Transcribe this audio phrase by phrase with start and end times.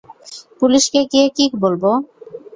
[0.59, 1.89] পুলিশকে গিয়ে কী বলবো?